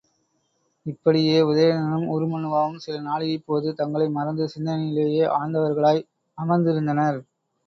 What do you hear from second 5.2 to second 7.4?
ஆழ்ந்தவர்களாய் அமர்ந்திருந்தனர்.